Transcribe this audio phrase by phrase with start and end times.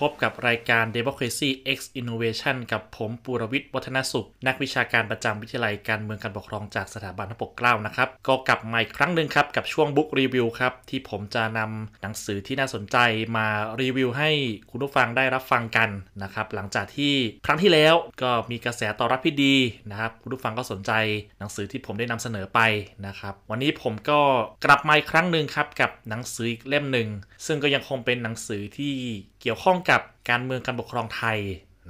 [0.08, 12.96] บกับรายการ Democracy X Innovation กับผมปูรวิทย์วัฒนสุข นักวิชาการประจำวิทยาลัยการเมืองการปกครองจากสถาบันพระปกเกล้านะครับ ก็กลับมาอีกครั้งหนึ่งครับ กับช่วง Book Review ครับ ที่ผมจะนำหนังสือที่น่าสนใจ
[13.36, 13.46] มา
[13.80, 14.30] รีวิวให้
[14.70, 15.90] คุณผู้ฟังได้รับฟังกัน
[16.22, 17.14] นะครับ หลังจากที่
[17.46, 19.54] ครั้งที่แล้วก็มีกระแสตอบรับที่ดี
[19.90, 20.92] นะครับคุณผู้ฟังก็สนใจ
[21.38, 22.60] หนังสือที่ผมได้นำเสนอไป
[23.06, 24.20] นะครับวันนี้ผมก็
[24.64, 27.08] กลับมาอีกครั้งหนึ่งครับกับหนังสืออีกเล่มหนึ่ง
[27.46, 28.94] ซึ่งก็ยังคงเป็นหนังสือที่
[29.42, 31.38] เกี่ยวข้องกับการเมืองการปกครองไทย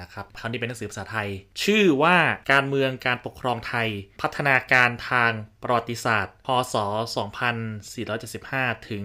[0.01, 1.29] นะครับคราวนี้เป็นหนังสือภาษาไทย
[1.65, 2.17] ชื่อว่า
[2.53, 3.89] การเมืองการปกครองไทย
[4.21, 6.77] พัฒนาการทางประวัติศาสตร์ พศ
[8.07, 9.05] 2475 ถึง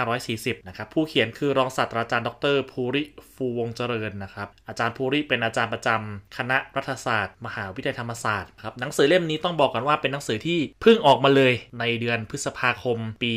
[0.00, 3.02] 2540 นะครับ ผู้เขียนคือรองศาสตราจารย์ ดรภูริ
[3.34, 13.34] ฟูวงเจริญ นะครับ อาจารย์ภูริเป็นอาจารย์ประจำคณะรัฐศาสตร์ มหาวิทยาลัยธรรมศาสตร์ครับ หนังสือเล่มนี้ต้องบอกกันว่าเป็นหนังสือที่เพิ่งออกมาเลยในเดือนพฤษภาคม ปี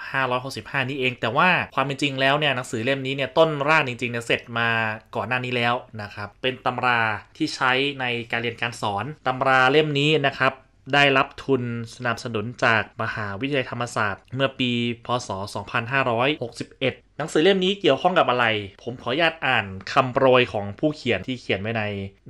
[0.00, 4.68] 2565 นี้เอง แต่ว่าความเป็นจริงแล้วเนี่ย หนังสือเล่มนี้เนี่ย ต้นร่างจริงๆเนี่ย เสร็จมา
[5.16, 7.00] ก่อนหน้านี้แล้วนะครับ เป็นตำรา
[7.36, 10.52] ที่ใช้ในการเรียนการสอนตำราเล่มนี้นะครับ
[10.94, 11.62] ได้รับทุน
[11.96, 14.70] สนับสนุนจากมหาวิทยาลัยธรรมศาสตร์ เมื่อปี
[15.06, 18.46] พศ 2561 หนังสือเล่มนี้เกี่ยวข้องกับอะไร
[18.82, 21.82] ผมขออนุญาตอ่านคำโปรยของผู้เขียนที่เขียนไว้ใน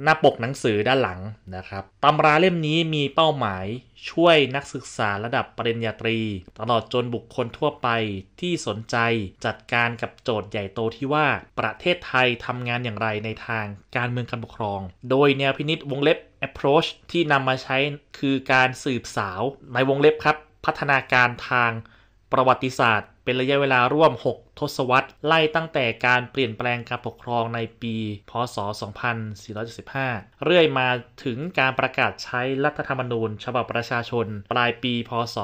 [0.02, 1.20] หน้าปกหนังสือด้านหลัง
[1.56, 3.64] นะครับตำราเล่มนี้มีเป้าหมาย
[4.10, 6.18] ช่วยนักศึกษาระดับปริญญาตรี
[6.60, 7.88] ตลอดจนบุคคลทั่วไป
[8.40, 8.96] ที่สนใจ
[9.46, 11.26] จัดการกับโจทย์ใหญ่โตที่ว่า
[11.58, 17.76] ประเทศไทยทำงานอย่างไรในทางการเมืองการปกครอง โดยแนวพินิษวงเล็บ approach ที่นำมาใช้
[18.18, 19.40] คือการสืบสาว
[19.74, 21.70] ในวงเล็บครับ พัฒนาการทาง
[22.32, 27.94] ประวัติศาสตร์ เป็นระยะเวลาร่วม 6 ทศวรรษ ไล่ตั้งแต่การเปลี่ยนแปลงการปกครองในปี
[28.30, 28.56] พศ
[29.50, 30.88] 2475 เรื่อยมา
[31.24, 35.36] ถึงการประกาศใช้รัฐธรรมนูญ ฉบับประชาชน ปลายปี พศ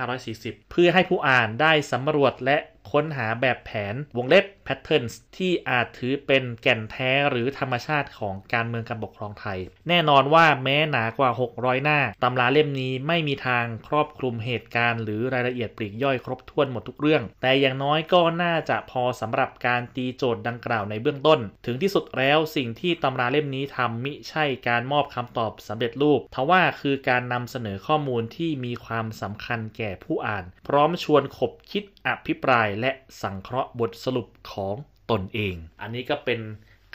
[0.00, 2.56] 2540 เพื่อให้ผู้อ่านได้สำรวจและ
[2.92, 9.58] ค้นหาแบบแผนวงเล็บ patterns ที่อาจถือเป็นแก่นแท้หรือธรรมชาติของการเมืองการปกครองไทย
[9.88, 32.90] แน่นอนว่าแม้หนากว่า 600 หน้า ตำราเล่มนี้ไม่มีทางครอบคลุมเหตุการณ์หรือรายละเอียดปลีกย่อยครบถ้วนหมดทุกเรื่อง แต่อย่างน้อยก็น่าจะพอสำหรับการตีโจทย์ดังกล่าวในเบื้องต้น ถึงที่สุดแล้วสิ่งที่ตำราเล่มนี้ทำมิใช่การมอบคำตอบสำเร็จรูปทว่าคือการนำเสนอข้อมูลที่มีความสำคัญแก่ผู้อ่าน พร้อมชวนขบคิดอภิปรายและ
[33.22, 34.74] สังเคราะห์บทสรุปของ
[35.10, 36.40] ตนเอง อันนี้ก็เป็น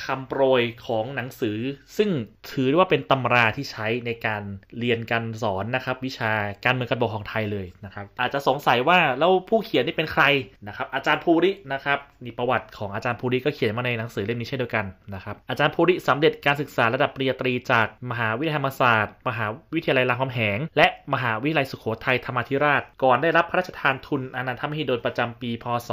[0.03, 1.59] คำโปรยของหนังสือ
[1.97, 2.09] ซึ่ง
[2.51, 4.43] ถือว่าเป็นตำราที่ใช้ในการ
[4.79, 6.31] เรียนการสอนนะครับ วิชา
[6.65, 10.23] การเมืองการปกครองไทยเลยนะครับ อาจจะสงสัยว่าแล้วผู้เขียนนี่เป็นใคร
[10.67, 25.89] นะครับ อาจารย์ภูรินะครับนี่ประวัติของอาจารย์ภูริก็เขียนมาในหนังสือเล่มนี้เช่นเดียวกันนะครับอาจารย์ภูริสำเร็จการศึกษาระดับปริญญาตรีจากมหาวิทยาลัยธรรมศาสตร์ มหาวิทยาลัยรามคำแหง และมหาวิทยาลัยสุโขทัยธรรมาธิราช ก่อนได้รับพระราชทานทุนอนันทมหิดลประจำปี พศ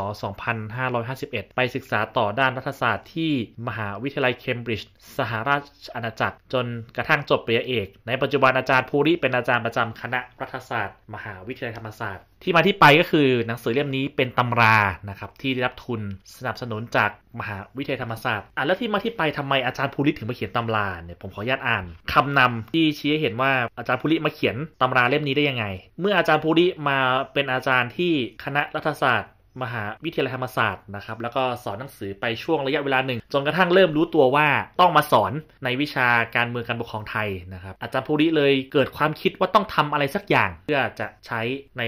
[0.76, 3.32] 2551 ไปศึกษาต่อด้านรัฐศาสตร์ที่
[3.66, 6.66] มหาวิทยาลัยเคมบริดจ์สหราชอาณาจักร จน
[6.96, 14.76] กระทั่งจบปริญญาเอก ในปัจจุบันอาจารย์ภูริเป็นอาจารย์ประจำคณะรัฐศาสตร์ มหาวิทยาลัยธรรมศาสตร์ ที่มาที่ไปก็คือหนังสือเล่มนี้เป็นตำรา
[15.08, 16.00] นะครับที่ได้รับทุน
[16.36, 17.10] สนับสนุนจาก
[17.40, 25.64] มหาวิทยาลัยธรรมศาสตร์อะแล้วที่มาที่ไปทำไมอาจารย์ภูริถึงมาเขียนตำราเนี่ยผมขออนุญาตอ่านคำนำที่ชี้ให้เห็นว่าอาจารย์ภูริมาเขียนตำราเล่มนี้ได้ยังไง
[26.00, 26.98] เมื่ออาจารย์ภูริมา
[27.32, 28.12] เป็นอาจารย์ที่
[28.44, 29.32] คณะรัฐศาสตร์
[29.62, 34.48] มหาวิทยาลัยธรรมศาสตร์นะครับแล้วก็สอนหนังสือไปช่วงระยะเวลาหนึ่ง จนกระทั่งเริ่มรู้ตัวว่า
[34.80, 35.32] ต้องมาสอน
[35.64, 41.40] ในวิชาการเมืองการปกครองไทยนะครับอาจารย์ภูริเลยเกิดความคิดว่าต้องทำอะไรสักอย่าง เพื่อจะใช้
[41.78, 41.84] ใน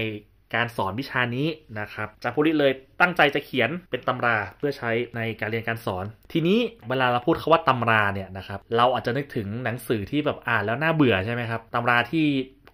[0.55, 1.47] การสอนวิชานี้
[1.79, 2.71] นะครับอาจารย์ภูริเลย
[3.01, 6.59] ตั้งใจจะเขียนเป็นตำราเพื่อใช้ในการเรียนการสอน ทีนี้
[6.89, 12.25] เวลาเราพูดคาว่าตำราเนี่ยนะครับ เราอาจจะนึกถึงหนังสือที่แบบอ่านแล้วน่าเบื่อใช่ไหมครับตำราที่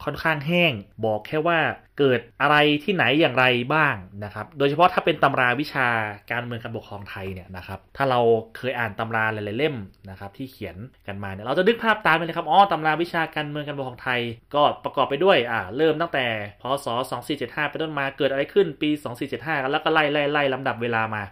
[0.03, 0.73] ค่อนข้างแห้ง
[1.06, 1.59] บอกแค่ว่า
[2.00, 5.88] เกิดอะไรที่ไหนอย่างไรบ้างนะครับ โดยเฉพาะถ้าเป็นตำราวิชา
[6.31, 8.19] การเมืองการปกครองไทยเนี่ยนะครับ ถ้าเรา
[8.57, 9.75] เคยอ่านตำราหลายๆเล่ม
[10.09, 14.21] นะครับที่เขียนกันมาเนี่ยเราจะนึกภาพตามไปเลยครับ อ๋อตำราวิชาการเมืองการปกครองไทย
[14.56, 16.25] ก็ประกอบไปด้วย อ่า เริ่มตั้งแต่
[16.62, 16.88] พศ
[17.27, 18.89] 2475ไปต้นมา เกิดอะไรขึ้นปี
[19.30, 21.24] 2475 แล้วก็ไล่ไล่ไล่ลำดับเวลามา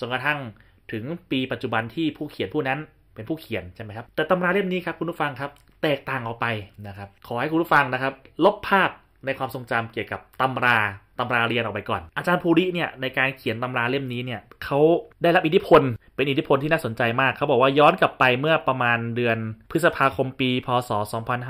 [0.00, 0.38] จนกระทั่ง
[0.92, 2.78] ถึงปีปัจจุบันที่ผู้เขียนผู้นั้น
[3.14, 5.50] เป็นผู้เขียนใช่ไหมครับ แต่ตำราเล่มนี้ครับคุณผู้ฟังครับ
[5.82, 6.46] แตกต่างออกไป
[6.86, 8.12] นะครับ ขอให้คุณผู้ฟังนะครับ
[8.44, 8.90] ลบภาพ
[9.26, 10.78] ในความทรงจำเกี่ยวกับตำรา
[11.18, 14.78] ตำราเรียนออกไปก่อน อาจารย์ภูริเนี่ยในการเขียนตำราเล่มนี้เนี่ยเขา
[15.22, 15.82] ได้รับอิทธิพล
[16.16, 19.38] เป็นอิทธิพลที่น่าสนใจมากเขาบอกว่าย้อนกลับไปเมื่อประมาณเดือน
[19.70, 20.90] พฤษภาคมปี พศ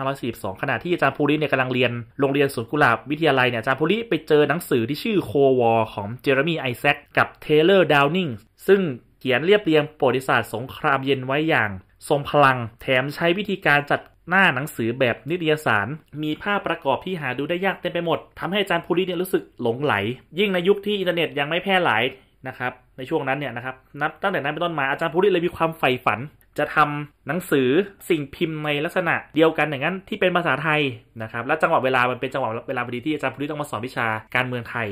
[0.01, 8.29] 2542 ขณะที่อาจารย์ภูริเนี่ยกำลังเรียนโรงเรียนสวนกุหลาบวิทยาลัยเนี่ยอาจารย์ภูริไปเจอหนังสือที่ชื่อ Cold War ของ Jeremy Isaacs กับ Taylor Downing
[8.67, 8.81] ซึ่ง
[9.19, 11.71] เขียนเรียบเรียงประวัติศาสตร์สงครามเย็นไว้อย่าง
[12.09, 15.89] ทรงพลังแถมใช้วิธีการจัด หน้าหนังสือแบบนิตยสาร
[16.23, 19.95] มีภาพประกอบที่หาดูได้ยากเต็มไปหมดทำให้อาจารย์ภูริเนี่ยรู้สึกหลงใหล
[20.39, 22.03] ยิ่งในยุคที่อินเทอร์เน็ตยังไม่แพร่หลาย
[22.49, 26.21] นะครับในช่วงนั้นเนี่ยนะครับนับตั้งแต่นั้นเป็นต้นมาอาจารย์ภูริเลยมีความใฝ่ฝัน
[26.59, 27.69] จะทำหนังสือ
[28.09, 30.81] สิ่งพิมพ์ในลักษณะเดียวกันอย่างนั้นที่เป็นภาษาไทย
[31.23, 34.89] นะครับและจังหวะเวลามันเป็นจังหวะเวลาพอดีที่อาจารย์ภูริต้องมาสอนวิชาการเมืองไทย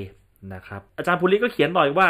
[0.54, 2.08] นะครับอาจารย์ภูริก็เขียนบ่อยว่า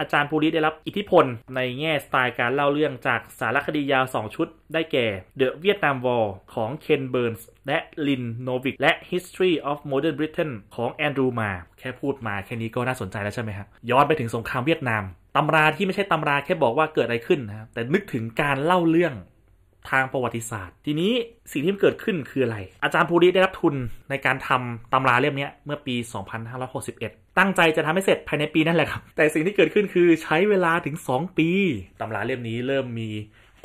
[0.00, 1.24] อาจารย์ภูริได้รับอิทธิพล
[1.56, 5.06] ในแง่สไตล์การเล่าเรื่องจากสารคดียาว 2 ชุด ได้แก่
[5.40, 10.90] The Vietnam War ของ Ken Burns และ Lynn Novick และ History of Modern Britain ของ
[10.94, 15.02] Andrew Marr แค่พูดมาแค่นี้ก็น่าสนใจแล้วใช่ไหมครับย้อนไปถึงสงครามเวียดนาม
[15.36, 19.14] ตำราที่ไม่ใช่ตำราแค่บอกว่าเกิดอะไรขึ้นนะครับแต่นึกถึงการเล่าเรื่อง
[19.90, 21.12] ทางประวัติศาสตร์ ทีนี้
[21.52, 23.74] สิ่งที่เกิดขึ้นคืออะไร อาจารย์ภูริได้รับทุน
[24.10, 25.94] ในการทำตำราเล่มนี้เมื่อปี
[26.66, 31.48] 2561 ตั้งใจจะทำให้เสร็จภายในปีนั่นแหละครับ แต่สิ่งที่เกิดขึ้นคือใช้เวลาถึง 2 ปี
[32.00, 33.10] ตำราเล่มนี้เริ่มมี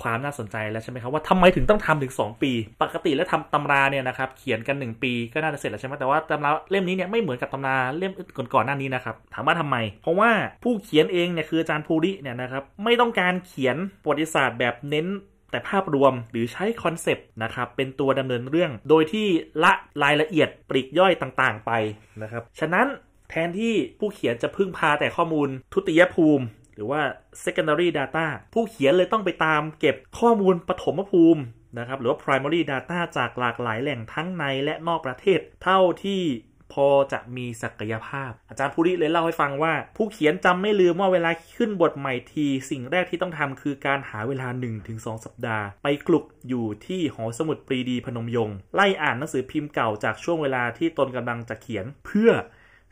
[0.02, 2.52] ความน่าสนใจแล้วใช่ไหมครับว่าทำไมถึงต้องทำถึง 2 ปี
[2.82, 8.12] ปกติแล้วทำตำราเนี่ยนะครับเขียนกัน 1 ปีก็น่าจะเสร็จแล้วใช่ไหมแต่ว่าตำราเล่มนี้เนี่ยไม่เหมือนกับตำราเล่ม
[8.54, 10.32] ก่อนๆหน้านี้นะครับถามว่าทำไม เพราะว่า
[10.64, 15.08] ผู้เขียนเองเนี่ยคืออาจารย์ภูริเนี่ยนะครับไม่ต้องการเขียนประวัติศาสตร์แบบเน้น
[15.52, 19.28] แต่ภาพรวมหรือใช้คอนเซปต์นะครับเป็นตัวดำเนินเรื่อง โดยที่
[19.64, 21.72] ละรายละเอียดปลีกย่อยต่างๆ ไป
[22.22, 22.88] นะครับฉะนั้น
[23.30, 26.46] แทนที่ผู้เขียนจะพึ่งพาแต่ข้อมูลทุติยภูมิ
[26.76, 27.02] หรือว่า
[27.44, 31.42] secondary data ผู้เขียนเลยต้องไปตามเก็บข้อมูลปฐมภูมิ
[31.80, 36.22] นะครับหรือว่า primary data จากหลากหลายแหล่งทั้งในและนอกประเทศ เท่าที่
[36.74, 44.48] พอจะมีศักยภาพ อาจารย์ภูริเลยเล่าให้ฟังว่า ผู้เขียนจำไม่ลืมว่าเวลาขึ้นบทใหม่ที สิ่งแรกที่ต้องทำคือการหาเวลา
[44.86, 52.32] 1-2 สัปดาห์ ไปกลุกอยู่ที่หอสมุดปรีดีพนมยงค์ไล่อ่านหนังสือพิมพ์เก่าจากช่วงเวลาที่ตนกำลังจะเขียนเพื่อ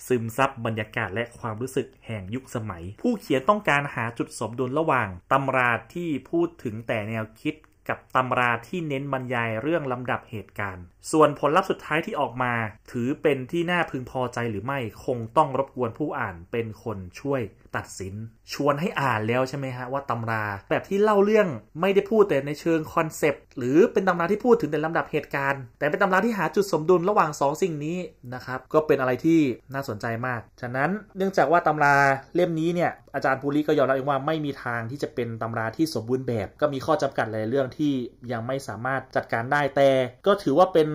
[0.07, 7.55] ซึมซับบรรยากาศและความรู้สึกแห่งยุคสมัย ผู้เขียนต้องการหาจุดสมดุลระหว่างตำราที่พูดถึงแต่แนวคิด
[7.89, 12.53] กับตำราที่เน้นบรรยายเรื่องลำดับเหตุการณ์ ส่วนผลลัพธ์สุดท้ายที่ออกมา
[12.91, 17.41] ถือเป็นที่น่าพึงพอใจหรือไม่คงต้องรบกวนผู้อ่านเป็นคนช่วย
[17.75, 18.13] ตัดสิน
[18.53, 21.47] ชวนให้อ่านแล้วใช่ไหมฮะว่าตำรา แบบที่เล่าเรื่อง
[21.81, 27.97] ไม่ได้พูดแต่ในเชิง concept หรือเป็นตำราที่พูดถึงแต่ลำดับเหตุการณ์ แต่เป็นตำราที่หาจุดสมดุลระหว่าง 2สสิ่งนี้
[28.33, 29.39] นะครับก็เป็นอะไรที่
[29.73, 31.95] น่าสนใจมาก ฉะนั้นเนื่องจากว่าตำรา
[32.35, 37.93] เล่มนี้เนี่ยอาจารย์ภูริก็ยอมรับเองว่าไม่มีทางที่จะเป็นตำราที่สมบูรณ์แบบ ก็มีข้อจำกัดหลายเรื่องที่
[38.31, 39.89] ยังไม่สามารถจัดการได้แต่
[40.27, 40.89] ก็ถือว่าเป็น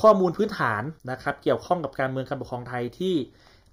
[0.00, 3.14] ข้อมูลพื้นฐานนะครับเกี่ยวข้องกับการเมืองการปกครองไทยที่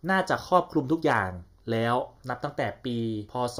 [0.09, 1.29] น่าจะครอบคลุมทุกอย่าง
[1.71, 1.95] แล้ว
[2.29, 2.97] นับตั้งแต่ปี
[3.31, 3.59] พศ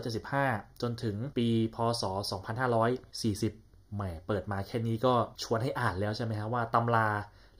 [0.00, 2.02] 2475 จนถึงปี พศ
[2.58, 7.08] 2540 แหม เปิดมาแค่นี้ก็ชวนให้อ่านแล้วใช่ไหมครับว่าตำรา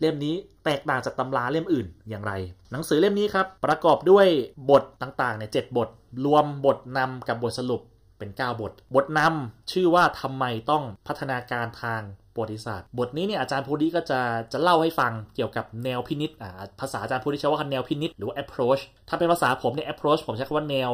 [0.00, 0.34] เล่มนี้
[0.64, 2.32] แตกต่างจากตำราเล่มอื่นอย่างไร
[2.72, 4.26] หนังสือเล่มนี้ครับ ประกอบด้วย
[4.70, 5.88] บทต่างๆเนี่ยเบท
[6.24, 7.82] รวมบทนำกับบทสรุป
[8.18, 12.02] เป็น 9 บท บทนำชื่อว่าทำไมต้องพัฒนาการทาง
[12.38, 14.20] ประวัติศาสตร์ บทนี้เนี่ยอาจารย์พูดีก็จะ
[14.52, 16.50] จะเล่าให้ฟังเกี่ยวกับแนวพินิษอ่า
[16.80, 20.92] ภาษาอาจารย์พูดีใช้ว่าแนวพินิษหรือว่า approach ถ้าเป็นภาษาผมเนี่ย approach ผมใช้คำว่าแนว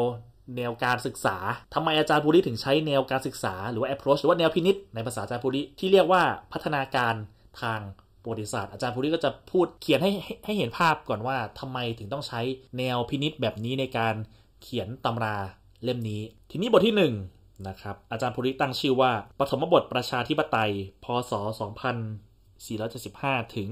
[0.56, 1.36] แนวการศึกษา
[1.74, 7.14] ทำไมอาจารย์พูดีถึงใช้แนวการศึกษา หรือว่า approach หรือว่าแนวพินิษในภาษาอาจารย์พูดีที่เรียกว่าพัฒนาการ
[7.62, 7.80] ทาง
[8.22, 10.10] ประวัติศาสตร์อาจารย์พูดีก็จะพูดเขียนให้
[10.44, 12.40] ให้เห็นภาพก่อนว่าทำไมถึงต้องใช้
[12.78, 14.14] แนวพินิษแบบนี้ในการ
[14.62, 15.36] เขียนตำรา
[15.84, 17.33] เล่มนี้ ทีนี้บทที่ 1
[17.68, 20.72] นะครับอาจารย์ภูริตั้งชื่อว่าปฐมบทประชาธิปไตย
[21.04, 21.32] พศ
[22.82, 23.70] 2475 ถึง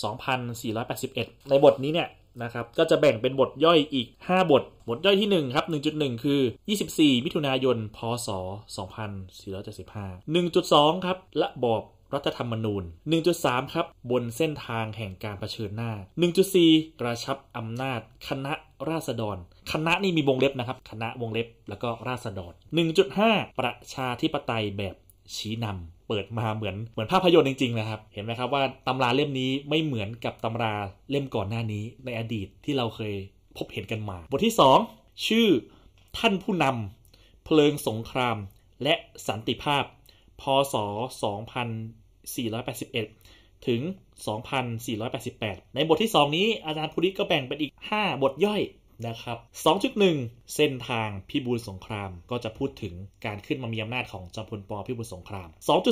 [0.00, 2.08] 2481 ในบทนี้เนี่ย
[2.42, 6.40] นะครับก็จะแบ่งเป็นบทย่อยอีก 5 บท บทย่อยที่ 1 ครับ 1.1 คือ
[6.82, 8.28] 24 มิถุนายน พศ
[9.54, 11.82] 2475 1.2 ครับ ระบอบ
[12.14, 12.82] รัฐธรรมนูญ
[13.28, 15.92] 1.3 ครับบนเส้นทางแห่งการรเผชิญหน้า
[16.46, 18.52] 1.4 กระชับอำนาจ คณะ
[18.90, 19.36] ราษฎร
[19.72, 22.52] คณะนี่มีวงเล็บนะครับ คณะวงเล็บแล้วก็ราษฎร
[23.06, 24.94] 1.5 ประชาธิปไตยแบบ
[25.36, 30.74] ชี้นำเปิดมาเหมือนเหมือนภาพยนตร์จริงๆนะครับ เห็นไหมครับว่าตำราเล่มนี้ไม่เหมือนกับตำรา
[31.10, 33.14] เล่มก่อนหน้านี้ในอดีตที่เราเคย
[33.56, 34.54] พบเห็นกันมา บทที่
[34.88, 35.48] 2 ชื่อ
[36.18, 38.36] ท่านผู้นำเพลิงสงคราม
[38.82, 38.94] และ
[39.28, 39.84] สันติภาพ
[40.40, 40.74] พศ
[42.36, 43.80] 2481 ถึง
[44.98, 48.62] 2488 ในบทที่ 2 นี้อาจารย์ภูริก็แบ่งเป็นอีก 5 บทย่อย
[49.06, 49.38] นะครับ
[49.96, 55.48] 2.1 เส้นทางพิบูลสงครามก็จะพูดถึงการขึ้นมามีอำนาจของจอมพลปพิบูลสงคราม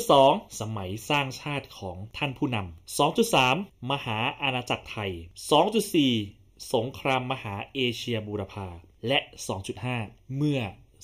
[0.09, 3.01] 2.2 สมัยสร้างชาติของท่านผู้นำ
[3.41, 5.13] 2.3 มหาอาณาจักรไทย
[5.91, 8.67] 2.4 สงครามมหาเอเชียบูรพา
[9.09, 9.19] และ
[9.77, 10.61] 2.5 เมื่อ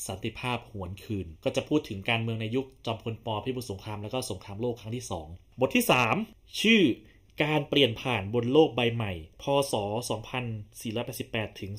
[0.07, 5.85] สันติภาพหวนคืน ก็จะพูดถึงการเมืองในยุคจอมพลปพิบูลสงครามแล้วก็สงครามโลกครั้งที่ 2 บทที่
[6.23, 6.83] 3 ชื่อ
[7.43, 9.12] การเปลี่ยนผ่านบนโลกใบใหม่
[9.43, 9.75] พศ
[10.87, 11.73] 2488 ถึง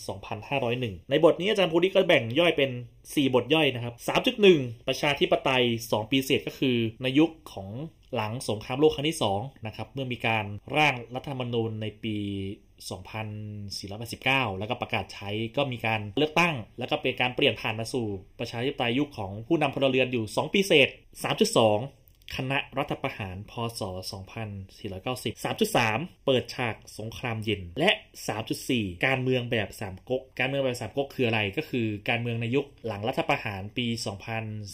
[0.51, 2.71] 2501 ในบทนี้อาจารย์ภูริก็แบ่งย่อยเป็น
[3.03, 3.93] 4 บทย่อยนะครับ
[4.41, 7.69] 3.1 ประชาธิปไตย 2 ปีเศษก็คือ ในยุคของ
[8.15, 10.45] หลังสงครามโลกครั้งที่ 2 นะครับ เมื่อมีการ
[10.75, 12.17] ร่างรัฐธรรมนูญในปี
[12.87, 18.07] 2489 แล้วก็ประกาศใช้ก็มีการเลือกตั้ง แล้วก็เป็นการเปลี่ยนผ่านมาสู่
[18.39, 23.81] ประชาธิปไตยยุคของผู้นำพลเรือนอยู่ 2 ปีเศษ 3.2 คณะรัฐประหารพศ
[24.63, 27.89] 2490 3.3 เปิดฉากสงครามเย็น และ
[28.47, 33.87] 3.4 การเมืองแบบสามก๊ก การเมืองแบบสามก๊กคืออะไร ก็คือการเมืองในยุคหลังรัฐประหารปี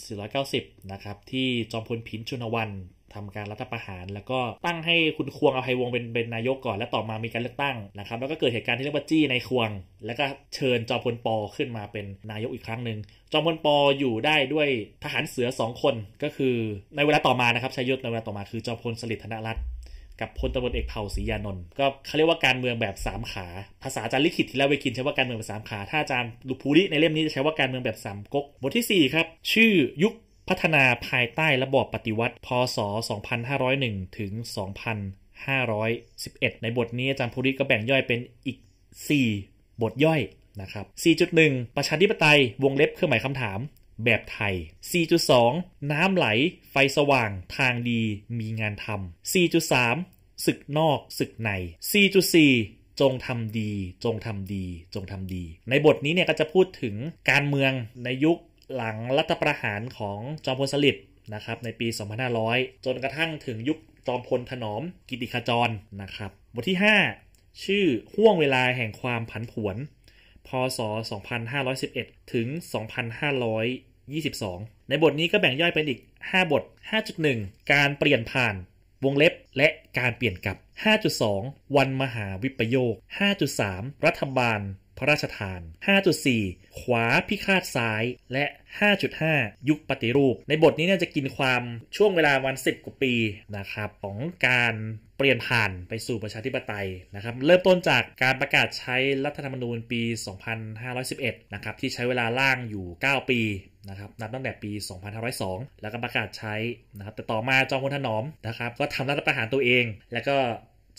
[0.02, 2.70] 2490 นะครับ ที่จอมพลพินชุนวัน
[3.16, 9.70] ทำการรัฐประหาร แล้วก็ตั้งให้คุณควงเอภัยวงเป็นเป็นนายกก่อน และต่อมามีการเลือกตั้งนะครับ แล้วก็เกิดเหตุการณ์ที่เรียกว่าจี้ในควง
[10.06, 12.98] แล้วก็เชิญจอมพลปอขึ้นมาเป็นนายกอีกครั้งหนึ่ง
[13.32, 14.68] จอมพลปออยู่ได้ด้วย
[15.04, 16.56] ทหารเสือสองคนก็คือ
[16.96, 19.64] ในเวลาต่อมานะครับชายยศในเวลาต่อมาคือจอมพลสฤษดิ์ธนรัตน์
[20.20, 23.46] กับพลตำรวจเอกเผ่าศรียานนท์ก็เขาเรียกว่าการเมืองแบบสามขา
[23.82, 30.14] ภาษาอาจารย์ลิขิตทีล้วเวคินใช้ว่าการเมืองแบบสามขา ถ้าอาจารย์ลูพูริในเล่มนี้จะใช้ว่าการเมืองแบบสามก๊กบทที่ 4 ครับ ชื่อยุค
[30.48, 32.78] พัฒนาภายใต้ระบอบปฏิวัติ พศ
[33.48, 34.32] 2501 ถึง
[35.26, 38.58] 2511 ในบทนี้อาจารย์ภูริก็แบ่งย่อยเป็นอีก
[39.20, 40.20] 4 บทย่อย
[40.60, 40.86] นะครับ
[41.30, 43.58] 4.1 ประชาธิปไตยวงเล็บเครื่องหมายคำถาม
[44.04, 44.54] แบบไทย
[45.22, 46.26] 4.2 น้ำไหล
[46.70, 48.02] ไฟสว่าง ทางดี
[48.38, 49.34] มีงานทำ
[49.74, 51.50] 4.3 ศึกนอก ศึกใน
[52.26, 53.72] 4.4 จงทำดี
[54.04, 56.94] จงทำดี จงทำดี ในบทนี้เนี่ยก็จะพูดถึง
[57.30, 57.72] การเมือง
[58.04, 58.38] ในยุค
[58.74, 61.04] หลังรัฐประหารของจอมพลสฤษดิ์
[61.34, 61.88] นะครับในปี
[62.36, 65.68] 2500 จนกระทั่งถึงยุคจอมพลถนอมกิติขจร
[66.02, 66.78] นะครับบทที่
[67.20, 69.76] 5 ชื่อห่วงเวลาแห่งความผันผวน
[70.46, 70.78] พศ
[71.56, 72.48] 2511 ถึง
[73.88, 76.62] 2522 ในบทนี้ก็แบ่งย่อยเป็นอีก 5 บท
[77.16, 78.54] 5.1 การเปลี่ยนผ่าน
[79.04, 79.68] วงเล็บและ
[79.98, 80.56] การเปลี่ยนกลับ
[81.16, 82.94] 5.2 วันมหาวิปโยค
[83.48, 84.60] 5.3 รัฐบาล
[84.98, 85.60] พระราชทาน
[86.38, 88.44] 5.4 ขวาพิฆาตซ้าย และ
[89.06, 91.62] 5.5 ยุคปฏิรูป ในบทนี้เนี่ยจะกินความ
[91.96, 93.14] ช่วงเวลาวัน 10 กว่าปี
[93.56, 94.16] นะครับของ
[94.48, 94.74] การ
[95.16, 100.02] เปลี่ยนผ่านไปสู่ประชาธิปไตยนะครับ เริ่มต้นจากการประกาศใช้รัฐธรรมนูญปี
[100.78, 103.40] 2511 นะครับ ที่ใช้เวลาล่างอยู่ 9 ปี
[103.88, 104.70] นะครับนับตั้งแต่ปี
[105.26, 106.54] 2502 แล้วก็ประกาศใช้
[106.96, 110.36] นะครับแต่ต่อมาจอมพลถนอมนะครับ ก็ทำรัฐประหารตัวเอง แล้วก็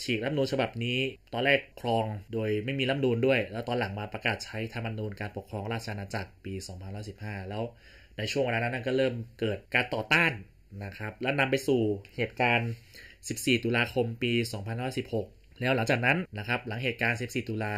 [0.02, 1.00] ฉีกรัฐนูญฉบับนี้
[1.34, 6.54] ตอนแรกครองโดยไม่มีรัฐนูญด้วย แล้วตอนหลังมาประกาศใช้ธรรมนูญการปกครองราชอาณาจักรปี
[7.02, 7.64] 2515 แล้ว
[8.18, 10.32] ในช่วงเวลานั้นก็เริ่มเกิดการต่อต้าน
[10.86, 11.82] นะครับ และนำไปสู่
[12.16, 12.72] เหตุการณ์
[13.18, 14.34] 14 ตุลาคมปี
[14.98, 17.76] 2516 แล้วหลังจากนั้นนะครับหลังเหตุการณ์ 14 ตุลา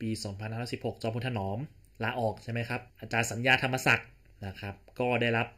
[0.00, 0.10] ปี
[0.56, 1.58] 2516 จอมพลถนอม
[2.04, 4.08] ลาออกใช่ไหมครับ อาจารย์สัญญาธรรมศักดิ์
[4.46, 5.48] นะครับ ก็ได้รับ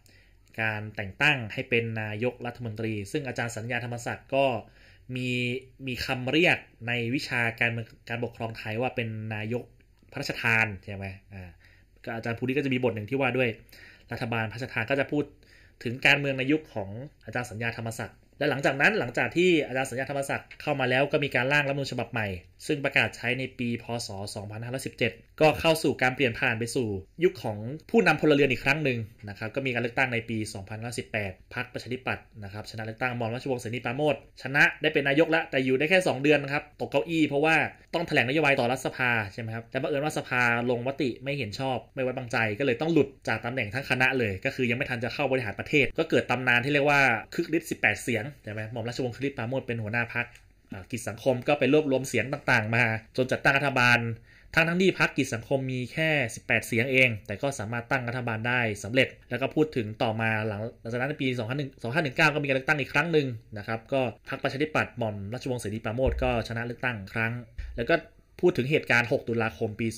[0.60, 4.46] การแต่งตั้งให้เป็นนายกรัฐมนตรี ซึ่งอาจารย์สัญญาธรรมศักดิ์ก็
[5.16, 5.28] มี
[5.86, 7.70] มีคำเรียกในวิชาการ
[8.08, 9.64] การปกครองไทยว่าเป็นนายก
[10.12, 11.50] พระราชทานใช่ไหมอ่า
[12.04, 13.48] ก็อาจารย์ภูริก็จะมีบทหนึ่งที่ว่าด้วย
[14.12, 15.24] รัฐบาลพระราชทานก็จะพูด
[15.84, 16.90] ถึงการเมืองในยุคของ
[17.24, 22.28] อาจารย์สัญญาธรรมศักดิ์ และหลังจากนั้นหลังจากที่อาจารย์สัญญาธรรมศักดิ์เข้ามาแล้วก็มีการร่างรัฐมนูญฉบับใหม่
[22.66, 24.08] ซึ่งประกาศใช้ในปี พศ
[24.74, 26.88] 2517 ก็เข้าสู่การเปลี่ยนผ่านไปสู่
[27.24, 27.58] ยุคของ
[27.90, 30.38] ผู้นำพลเรือนอีกครั้งหนึ่งนะครับก็มีการเลือกตั้งในปี
[30.94, 37.56] 2518พรรคประชาธิปัตย์นะครับชนะเลือกตั้งมอมราชวงศ์เสนีปราโมทชนะได้เป็นนายกแล้วแต่อยู่ได้แค่ 2 เดือนนะครับตกเก้าอี้เพราะว่า
[37.94, 47.00] ต้องแถลงนโยบายต่อรัฐสภาใช่ไหมครับ แต่บังเอิญว่าสภาลงมติไม่เห็นชอบ ไม่ไว้บางใจ ก็เลยต้องหลุดจากตำแหน่งทั้งคณะเลย ก็คือยังไม่ทันจะเข้าบริหารประเทศ ก็เกิดตำนานที่เรียกว่า
[47.34, 50.26] คึกฤทธิ์18 เสียงใช่ไหมหม่อมราชวงศ์คริสปราโมทเป็นหัวหน้าพัก
[50.90, 52.84] กิจสังคมก็ไปรวบรวมเสียงต่างๆ มา
[53.16, 53.98] จนจัดตั้งรัฐบาล
[54.54, 61.26] ทั้งทั้งที่พรรคกิจสังคมมีแค่ 18 เสียงเอง แต่ก็สามารถตั้งรัฐบาลได้สำเร็จ แล้วก็พูดถึงต่อมาหลังหลังจากนั้นในปี
[61.76, 63.26] 2519 ก็มีการเลือกตั้งอีกครั้งหนึ่ง
[63.58, 67.32] นะครับ ก็พรรคประชาธิปัตย์หม่อมราชวงศ์เสรีปราโมทก็ชนะเลือกตั้งครั้ง
[67.76, 67.94] แล้วก็
[68.40, 69.88] พูดถึงเหตุการณ์ 6 ตุลาคมปี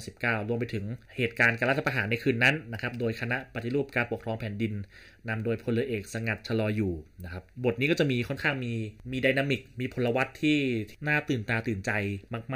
[0.00, 0.84] 2519 รวมไปถึง
[1.16, 4.72] เหตุการณ์การรัฐประหารในคืนนั้นนะครับโดยคณะปฏิรูปการปกครองแผ่นดิน
[5.28, 6.94] นำโดยพลเรือเอกสงัดชะลออยู่
[7.24, 8.72] นะครับบทนี้ก็จะมีค่อนข้างมี
[9.12, 10.58] มีดินามิกมีพลวัตที่
[11.08, 11.90] น่าตื่นตาตื่นใจ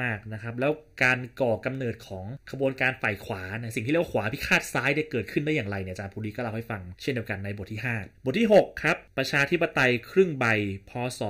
[0.00, 0.72] มากๆนะครับแล้ว
[1.02, 10.46] การก่อกำเนิดของขบวนการฝ่ายขวาเนี่ยสิ่งที่เรียกว่าขวาพิฆาตซ้ายได้เกิดขึ้นได้อย่างไรเนี่ยอาจารย์ภูริก็เล่าให้ฟังเช่นเดียวกันในบทที่ 5 บทที่ 6 ครับ ประชาธิปไตยครึ่งใบ
[10.90, 11.20] พศ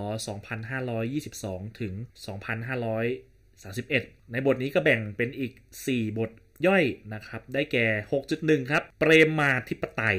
[0.67, 5.53] 2522 ถึง 2500 31 ในบทนี้ก็แบ่งเป็นอีก
[5.87, 6.31] 4 บท
[6.67, 6.85] ย่อย
[7.15, 7.87] นะครับ ได้แก่
[8.29, 10.19] 6.1 ครับ เปรมมาธิปไตย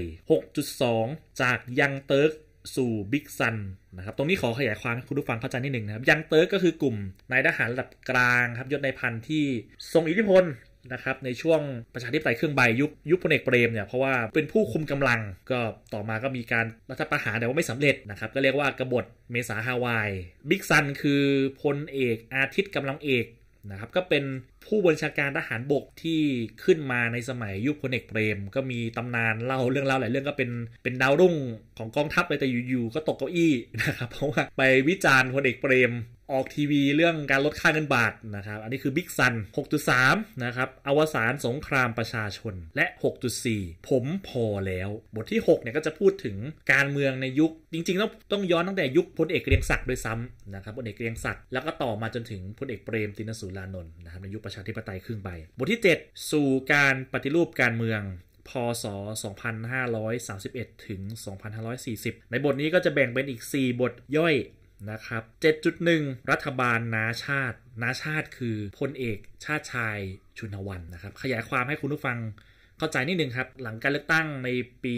[0.66, 2.32] 6.2 จากยังเติร์ก
[2.76, 3.58] สู่บิ๊กซัน
[3.98, 6.96] นะครับ ตรงนี้ขอขยายความให้คุณผู้ฟังเข้าใจนิดหนึ่งนะครับ ยังเติร์กก็คือกลุ่ม
[7.32, 9.46] นายทหารระดับกลางครับยศนายพันที่
[9.94, 10.44] ทรงอิทธิพล
[10.94, 11.62] นะครับในช่วง
[11.94, 15.20] ประชาธิปไตยเครื่องใบยุคยุคพลเอกเปรมเนี่ยเพราะว่าเป็นผู้คุมกำลัง
[15.52, 15.60] ก็
[15.94, 20.10] ต่อมาก็มีการรัฐประหารแต่ว่าไม่สำเร็จนะครับก็เรียกว่ากบฏเมษาฮาวาย
[20.50, 21.24] บิ๊กซันคือ
[21.62, 23.26] พลเอกอาทิตย์กำลังเอก
[23.72, 24.24] นะครับก็เป็น
[24.66, 26.22] ผู้บัญชาการทหารบกที่
[26.64, 30.50] ขึ้นมาในสมัยยุคพลเอกเปรม ก็มีตำนานเล่าเรื่องเล่าหลายเรื่องก็เป็น
[30.84, 31.36] เป็นดาวรุ่ง
[31.78, 35.94] ของกองทัพเลยแต่อยู่ๆก็ตกเก้าอี้นะครับเพราะว่าไปวิจารณ์พลเอกเปรม
[36.34, 39.34] ออกทีวีเรื่องการลดค่าเงินบาทนะครับ อันนี้คือบิ๊กซัน
[39.90, 42.86] 6.3 นะครับอวสานสงครามประชาชน และ
[43.38, 46.38] 6.4 ผมพอแล้ว บทที่ 6 เนี่ยก็จะพูดถึง
[46.74, 58.02] การเมืองในยุค จริงๆ ต้องต้องย้อนตั้งแต่ยุคพลเอกเกรียงศักดิ์ด้วยซ้ำนะครับพลเอกเกรียงศักดิ์แล้วก็ต่อมาจนถึงพลเอกเปรมติณสูลานนท์นะครับในยุคประชาธิปไตยครึ่งใบ บทที่ 7 สู่การปฏิรูปการเมือง
[58.50, 58.52] พ
[58.84, 58.86] ศ
[59.66, 61.02] 2531 ถึง
[61.68, 64.36] 2540 ในบทนี้ก็จะแบ่งเป็นอีก 4 บทย่อย
[64.92, 65.24] นะครับ
[65.76, 69.98] 7.1 รัฐบาลนาชาติ นาชาติคือพลเอกชาติชาย
[70.38, 72.18] ชุนวันนะครับ ขยายความให้คุณผู้ฟัง
[72.80, 74.50] เข้าใจนิดนึงครับ หลังการเลือกตั้งใน
[74.84, 74.96] ปี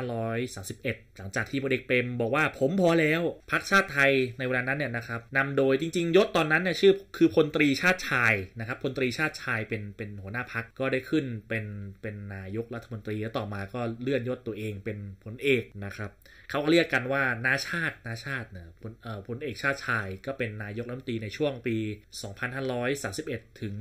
[0.00, 11.64] 2531 หลังจากที่พลเอกเปรมบอกว่าผมพอแล้วพักชาติไทยในเวลานั้นเนี่ยนะครับนำโดยจริง ๆ ยศตอนนั้นเนี่ยชื่อคือพลตรีชาติชายนะครับพลตรีชาติชายเป็นเป็นหัวหน้าพักก็ได้ขึ้นเป็น
[12.02, 16.10] เป็นนายกรัฐมนตรีแล้วต่อมาก็เลื่อนยศตัวเองเป็นพลเอกนะครับ
[16.50, 21.76] เขาก็เรียกกันว่านาชาตินาชาติเนะพลเอ่อพลเอกชาติชายก็เป็นนายกรัฐมนตรีในช่วงปี
[22.68, 23.74] 2531 ถึง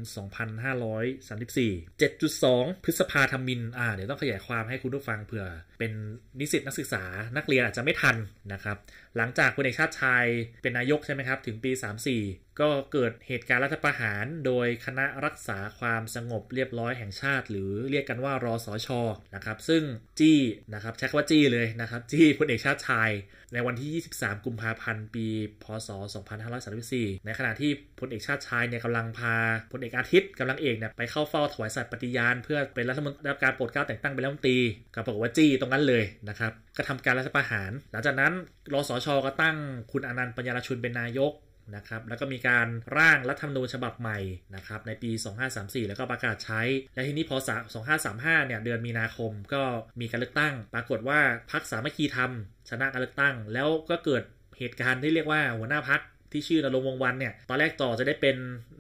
[0.74, 5.46] 2534 7.2 พฤษภพาธมินอ่าเดี๋ยวต้องขยายความให้คุณผู้ฟังเผื่อ
[5.80, 5.92] เป็น
[6.40, 7.04] นิสิตนักศึกษา
[7.38, 8.16] นักเรียนอาจจะไม่ทัน
[8.54, 8.78] นะครับ
[9.18, 10.26] หลังจากคุณเอกชาติชาย
[10.62, 11.72] เป็นนายกใช่ไหมครับ ถึงปี
[12.12, 19.02] 34 ก็เกิดเหตุการณ์รัฐประหารโดยคณะรักษาความสงบเรียบร้อยแห่งชาติ หรือเรียกกันว่ารอสอชอ
[19.36, 19.84] นะครับ ซึ่ง
[20.20, 20.40] จี้
[20.74, 23.10] นะครับใช้คำว่าจี้เลยนะครับ จี้พลเอกชาติชาย
[23.54, 25.26] ในวันที่ 23 กุมภาพันธ์ ปี
[25.64, 25.90] พศ
[26.58, 29.36] 2534 ในขณะที่พลเอกชาติชายเนี่ยกำลังพา
[29.72, 34.58] พลเอกอาทิตย์กำลังเอกเนี่ยไปเข้าเฝ้าถวายสัตย์ปฏิญาณ เพื่อเป็นรัฐมนตรีรับการโปรดเกล้าแต่งตั้งเป็นรัฐมนตรี
[34.96, 38.34] ก็บอกว่าจี้ตรงนั้นเลยนะครับก็ทำการรัฐประหาร หลังจากนั้น
[38.74, 39.58] รอสชก็ตั้ง
[39.92, 41.34] คุณอนันต์ปัญญารชุนเป็นนายก
[41.76, 42.68] นะครับแล้วก็มีการ
[42.98, 44.20] ร่างรัฐธรรมนูญฉบับใหม่
[44.56, 45.12] นะครับในปี
[45.50, 46.62] 2534 แล้วก็ประกาศใช้
[46.94, 47.38] และทีนี้พอ
[47.92, 49.64] 2535 เนี่ยเดือนมีนาคมก็
[50.02, 51.20] มีการเลือกตั้ง ปรากฏว่า
[51.52, 52.32] พรรคสามัคคีธรรม
[52.70, 54.24] ชนะการเลือกตั้ง แล้วก็เกิด
[54.58, 56.02] เหตุการณ์ที่เรียกว่าหัวหน้าพัก
[56.34, 58.36] ที่ชื่อนรงวงวันเนี่ย ตอนแรกต่อจะได้เป็น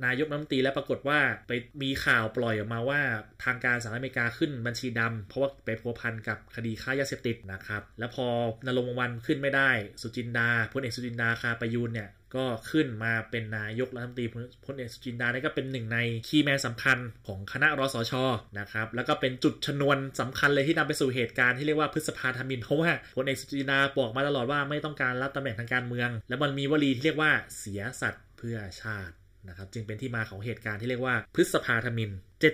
[0.05, 3.01] นายกรัฐมนตรีแล้วปรากฏว่าไปมีข่าวปล่อยออกมาว่า
[3.43, 8.27] ทางการสหรัฐอเมริกาขึ้นบัญชีดำเพราะว่าไปพัวพันกับคดีค้ายาเสพติดนะครับ แล้วพอ
[8.65, 9.69] นรงวงวันขึ้นไม่ได้
[10.01, 14.25] สุจินดาพลเอกสุจินดาคาประยูนเนี่ย ก็ขึ้นมาเป็นนายกรัฐมนตรี
[14.65, 18.13] พลเอกสุจินดานี่ก็เป็นหนึ่งใน key man สำคัญของคณะรสช
[18.59, 29.15] นะครับแล้วก็เป็นจุดชนวนสำคัญเลยที่นำไปสู่เหตุการณ์ที่เรียกว่าพฤษภาทมิฬเพราะว่าพลเอกสุจินดาบอกมาตลอดว่าไม่ต้องการรับตำแหน่งทางการเมือง แล้วมันมีวลีที่เรียกว่าเสียสัตย์เพื่อชาติ
[29.49, 32.09] นะครับจึงเป็นที่มาของเหตุการณ์ที่เรียกว่าพฤษภาทมิฬ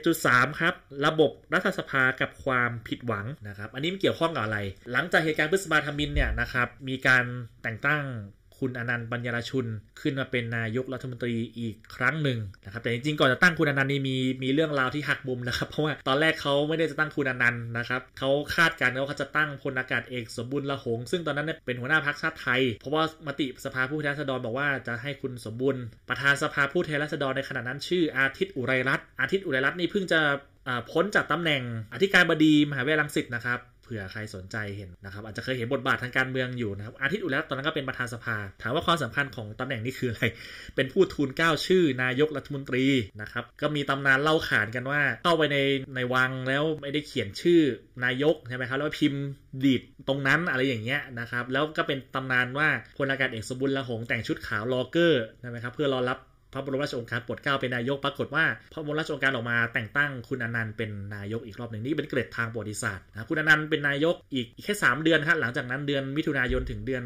[0.07, 0.73] 7.3 ครับ
[1.05, 4.59] ระบบรัฐสภากับความผิดหวังนะครับ อันนี้มันเกี่ยวข้องกับอะไร
[4.91, 7.25] หลังจากเหตุการณ์พฤษภาธมินเนี่ยนะครับ มีการ
[7.63, 8.03] แต่งตั้ง
[8.59, 9.65] คุณอนันต์ปัญญารชุน
[10.01, 30.21] ขึ้นมาเป็นนายกรัฐมนตรีอีกครั้งหนึ่งนะครับแต่จริงๆก่อนจะตั้งคุณอนันต์นี่มีมีเรื่องราวที่หักมุมนะครับเพราะว่าตอนแรกเขาไม่ได้จะตั้งคุณอนันต์นะครับเขาคาดการณ์ว่าเขาจะตั้งพลอากาศเอกสมบูรณ์ละหง ซึ่งตอนนั้นเป็นหัวหน้าพรรคชาติไทย เพราะว่ามติสภาผู้แทนราษฎรบอกว่าจะให้คุณสมบูรณ์ประธานสภาผู้แทนราษฎรในขณะนั้นชื่ออาทิตย์อุไรรัตน์อาทิตย์อุไรรัตน์นี่เพิ่งจะ
[30.91, 31.61] พ้นจากตำแหน่ง
[31.93, 40.23] อธิการบดีมหาวิทยาลัยรังสิตนะครับ ผื่อใครสนใจเห็นนะครับอาจจะเคยเห็นบทบาททางการเมืองอยู่นะครับ อาทิตย์อุแล้วตอนนั้นก็เป็นประธานสภา ถามว่าความสำคัญของตำแหน่งนี้คืออะไร
[40.75, 42.85] เป็นผู้ทูลเก้าชื่อนายกรัฐมนตรี
[43.21, 45.57] นะครับก็มีตำนานเล่าขานกันว่าเข้าไปใน
[45.95, 47.61] ในวังแล้วไม่ได้เขียนชื่อ
[48.05, 49.23] นายกใช่ไหมครับแล้วพิมพ์
[49.65, 56.17] ดีดตรงนั้นอะไรอย่างเงี้ยนะครับแล้วก็เป็นตำนานว่าพลอากาศเอกสมบุญละหงแต่งชุดขาวลอเกอร์ใช่ไหมครับเพื่อรอรับ
[56.53, 67.03] พระบรมราชโองการโปรดเกล้าเป็นนายกปรากฏว่าพระบรมราชโองการออกมาแต่งตั้งคุณอนันต์เป็นนายกอีกรอบหนึ่งนี่เป็นเกร็ดทางประวัติศาสตร์นะคุณอนันต์เป็นนายกอีกแค่ 3 เดือนครับหลังจากนั้นเดือนมิถุนายนถึงเดือน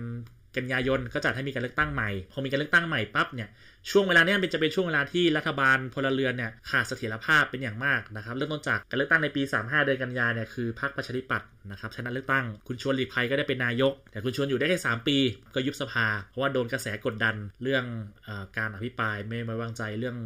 [0.57, 3.49] กันยายนก็จัดให้มีการเลือกตั้งใหม่ พอมีการเลือกตั้งใหม่ปั๊บเนี่ย
[3.91, 15.17] ช่วงเวลาเนี้เป็นจะเป็นช่วงเวลาที่รัฐบาลพลเรือนเนี่ยขาดเสถียรภาพเป็นอย่างมากนะครับเริ่มต้นจากการเลือกตั้งในปี 35 เดือนกันยาเนี่ยคือพรรคประชาธิปัตย์นะครับชนะเลือกตั้งคุณชวนหลีกภัยก็ได้เป็นนายก แต่คุณชวนอยู่ได้แค่ 3 ปี
[15.55, 17.83] ก็ยุบสภา เพราะว่าโดนกระแสกดดันเรื่อง
[18.27, 20.17] อการอภิปรายไม่ไว้วางใจเรื่อง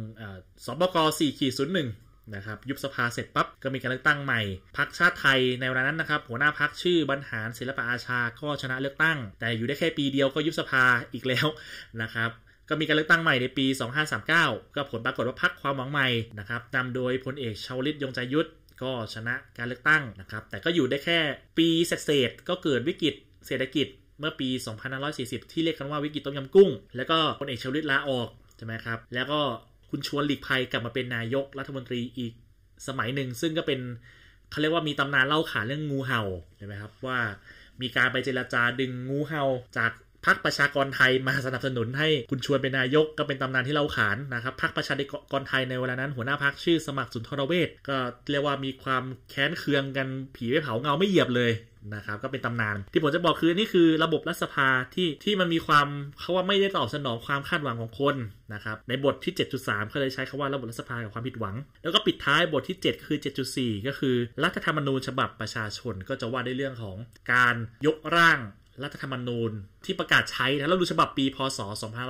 [0.64, 1.88] สบก4ขีด01น
[2.34, 4.40] นะครับยุบสภาเสร็จปั๊บก็มีการเลือกตั้งใหม่
[4.76, 11.46] พักชาติไทยในเวลานั้นนะครับหัวหน้าพักชื่อบรรหารศิลปอาชาก็ชนะเลือกตั้ง แต่อยู่ได้แค่ปีเดียวก็ยุบสภาอีกแล้ว
[12.02, 12.30] นะครับ
[12.68, 13.66] ก็มีการเลือกตั้งใหม่ในปี
[14.20, 18.48] 2539 ก็ผลปรากฏว่าพักความหวังใหม่นะครับนำโดยพลเอกชาวลิตยงใจยุทธ
[18.82, 21.18] ก็ชนะการเลือกตั้งนะครับ แต่ก็อยู่ได้แค่
[21.58, 23.14] ปีเศษก็เกิดวิกฤต
[23.46, 23.86] เศรษฐกิจ
[24.20, 24.48] เมื่อปี
[25.00, 29.40] 2540 ที่เรียกกันว่าวิกฤตต้มยำกุ้ง แล้วก็พลเอกชวลิตลาออกใช่ไหมครับ แล้วก็
[29.90, 32.32] คุณชวนหลีกภัยกลับมาเป็นนายกรัฐมนตรีอีก
[32.86, 33.80] สมัยหนึ่ง ซึ่งก็เป็น
[34.50, 36.22] เขาเรียกว่ามีตำนานเล่าขานเรื่องงูเห่า
[36.56, 37.18] ใช่ไหมครับว่า
[37.80, 39.44] มีการไปเจราจาดึงงูเห่า
[39.76, 39.92] จาก
[40.26, 44.94] พรรคประชากรไทยมาสนับสนุนให้คุณชวนเป็นนายกก็เป็นตำนานที่เราขานนะครับพรรคประชา
[45.32, 47.96] กรไทยในเวลานั้นหัวหน้าพรรคชื่อสมัครสุนทรเวชก็
[48.30, 51.52] เรียกว่ามีความแค้นเคืองกันผีไม่เผาเงาไม่เหยียบเลย
[51.94, 55.86] นะครับก็เป็นตำนาน ที่ผมจะบอกคือนี่คือระบบรัฐสภาที่ที่มันมีความ
[56.20, 58.16] เขาว่าไม่ได้ตอบสนองความคาดหวังของคน
[58.54, 63.18] นะครับในบทที่ 7.3 เขาเลยใช้คาว่าระบบรัฐสภากับความผิดหวัง แล้วก็ปิดท้ายบทที่ 7 คือ
[63.52, 66.96] 7.4 ก็คือรัฐธรรมนูญฉบับประชาชนก็จะว่าในเรื่องของ
[67.32, 67.54] การ
[67.86, 68.38] ยกร่าง
[68.84, 69.50] รัฐธรรมนูญ
[69.84, 71.60] ที่ประกาศใช้นะแล้วดูฉบับปีพศ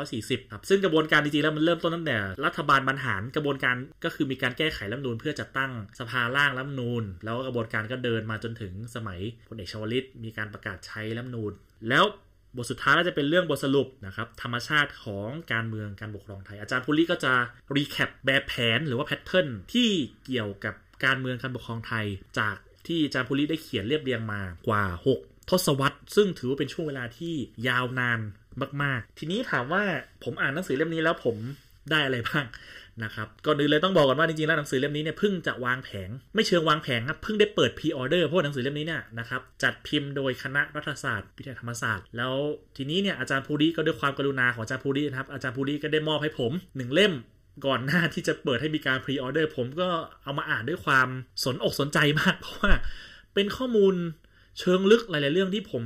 [0.00, 11.52] 2540 ครับ ซึ่งกระบวนการจริงๆแล้วมันเริ่มต้นตั้งแต่ รัฐบาลบรรหารกระบวนการก็คือมีการแก้ไขรัฐธรรมนูญเพื่อจัดตั้งสภาร่างรัฐธรรมนูญ แล้วกระบวนการก็เดินมาจนถึงสมัยพลเอกชวลิต มีการประกาศใช้รัฐธรรมนูญ
[11.88, 12.04] แล้ว
[12.56, 17.32] บทสุดท้ายก็จะเป็นเรื่องบทสรุปนะครับธรรมชาติของการเมืองการปกครองไทย อาจารย์ภูริก็จะ
[17.74, 19.88] recap แบบแผนหรือว่า pattern ที่
[20.26, 22.06] เกี่ยวกับการเมืองการปกครองไทย
[22.38, 27.34] จากที่อาจารย์ภูริได้เขียนเรียบเรียงมากว่า 6 ทศวรรษซึ่งถือว่าเป็นช่วงเวลาที่
[27.68, 28.20] ยาวนาน
[28.82, 29.82] มาก ๆ ทีนี้ถามว่า
[30.24, 31.36] ผมอ่านหนังสือเล่มนี้แล้วผม
[31.90, 32.46] ได้อะไรบ้าง
[33.04, 42.34] นะครับก่อนอื่นเลยต้องบอกก่อนว่าจริงๆแล้วหนังสือเล่มนี้เนี่ยเพิ่งจะวางแผง ไม่เชิงวางแผงครับเพิ่งได้เปิด pre-order เพราะหนังสือเล่มนี้เนี่ยนะครับจัดพิมพ์โดยคณะรัฐศาสตร์มหาวิทยาลัยธรรมศาสตร์ แล้ว
[42.76, 47.12] ทีนี้เนี่ยอาจารย์ภูริก็ด้วยความกรุณาของอาจารย์ภูรินะครับอาจารย์ภูริก็ได้มอบให้ผมหนึ่งเล่ม
[47.66, 49.88] ก่อนหน้าที่จะเปิดให้มีการ pre-order ผมก็
[50.22, 51.08] เอามาอ่านด้วยความ
[51.44, 52.72] สนอกสนใจมาก เพราะว่า
[53.34, 53.94] เป็นข้อมูล
[54.58, 55.84] เชิงลึกหลาย ๆ เรื่องที่ผม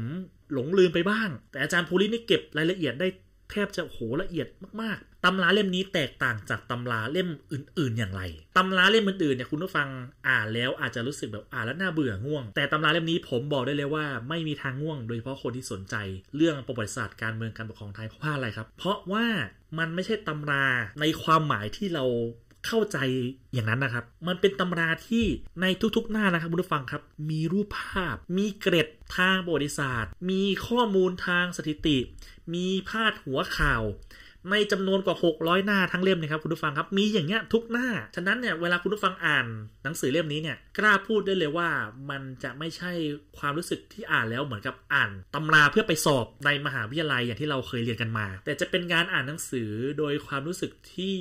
[0.53, 3.09] หลงลืมไปบ้าง แต่อาจารย์ภูรินี่เก็บรายละเอียดได้
[3.51, 4.47] แทบจะโหละเอียด
[4.83, 8.23] มาก ๆ ตำราเล่มนี้แตกต่างจากตำราเล่มอื่น ๆ อย่างไร
[8.57, 9.89] ตำราเล่มอื่น ๆ เนี่ยคุณผู้ฟัง
[10.29, 15.95] อ่านแล้วอาจจะรู้สึกแบบอ่านแล้วน่าเบื่อง่วง แต่ตำราเล่มนี้ผมบอกได้เลยว่าไม่มีทางง่วง โดยเฉพาะคนที่สนใจ
[16.37, 19.27] เรื่องประวัติศาสตร์การเมืองการปกครองไทยเพราะอะไรครับ เพราะว่า
[19.79, 20.67] มันไม่ใช่ตำรา
[21.01, 22.05] ในความหมายที่เรา
[22.67, 22.99] เข้าใจ
[23.53, 25.25] อย่างนั้นนะครับ มันเป็นตำราที่
[25.61, 31.99] ในทุกๆหน้านะครับคุณผู้ฟังครับ มีรูปภาพ มีเกร็ดทางประวัติศาสตร์ มีข้อมูลทางสถิติ
[32.55, 33.83] มีพาดหัวข่าว
[34.51, 39.47] ในจำนวนกว่า 600 หน้าทั้งเล่มนะครับคุณผู้ฟังครับมีอย่างเงี้ยทุกหน้า ฉะนั้นเนี่ยเวลาคุณผู้ฟังอ่าน
[39.85, 41.69] หนังสือเล่มนี้เนี่ยกล้าพูดได้เลยว่า
[42.11, 42.93] มันจะไม่ใช่
[43.39, 51.17] ความรู้สึกที่อ่านแล้วเหมือนกับอ่านตำราเพื่อไปสอบในมหาวิทยาลัยอย่างที่เราเคยเรียนกันมา แต่จะเป็นการอ่านหนังสือโดยความรู้สึกที่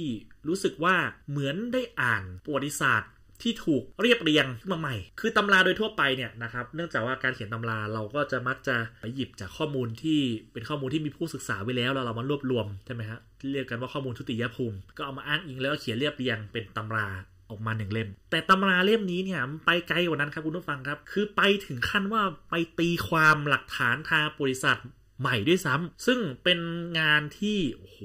[0.48, 0.96] รู้สึกว่า
[1.30, 3.10] เหมือนได้อ่านประวัติศาสตร์
[3.44, 10.20] ที่ถูกเรียบเรียงมาใหม่ คือตำราโดยทั่วไปเนี่ยนะครับ เนื่องจากว่าการเขียนตำราเราก็จะมักจะไปหยิบจากข้อมูลที่
[10.54, 17.08] เป็นข้อมูลที่มีผู้ศึกษาไว้แล้วแล้วเรามารวบรวมใช่ไหมฮะที่เรียกกันว่าข้อมูลทุติยภูมิ ก็เอามาอ้างอิงแล้วเขียนเรียบเรียงเป็นตำรา
[17.50, 24.78] ออกมาหนึ่งเล่ม แต่ตำราเล่มนี้เนี่ยไปไกลกว่านั้นครับคุณผู้ฟังครับ คือไปถึงขั้นว่าไปตีความหลักฐานทางบริษัท
[25.22, 26.60] ใหม่ด้วยซ้ำซึ่งเป็น
[27.00, 27.98] งานที่โอ้โห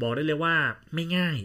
[0.00, 0.56] บอกได้เลยว่า
[0.94, 1.38] ไม่ง่าย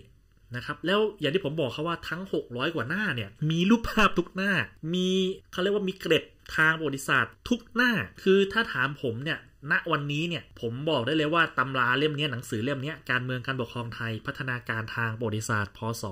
[0.56, 4.52] นะครับแล้วอย่างที่ผมบอกเขาว่าทั้ง 600 กว่าหน้าเนี่ยมีรูปภาพทุกหน้า
[4.94, 5.10] มี
[5.52, 6.24] เขาเรียกว่ามีเกร็ด
[6.56, 7.92] ทางประวัติศาสตร์ทุกหน้า
[8.24, 9.40] คือถ้าถามผมเนี่ย
[9.72, 16.04] ณวันนี้เนี่ยผมบอกได้เลยว่าตำราเล่มนี้หนังสือเล่มนี้การเมืองการปกครองไทย พัฒนาการทางประวัติศาสตร์พศ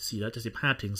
[0.00, 0.92] 2475ถึง